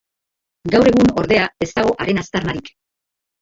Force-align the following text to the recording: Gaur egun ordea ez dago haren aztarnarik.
Gaur 0.75 0.89
egun 0.91 1.11
ordea 1.23 1.43
ez 1.67 1.67
dago 1.75 1.93
haren 2.07 2.23
aztarnarik. 2.23 2.73